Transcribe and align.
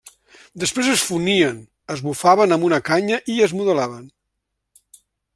Després 0.61 0.87
es 0.93 1.01
fonien, 1.09 1.59
es 1.95 2.01
bufaven 2.07 2.55
amb 2.55 2.67
una 2.69 2.79
canya 2.87 3.19
i 3.33 3.35
es 3.49 3.53
modelaven. 3.59 4.03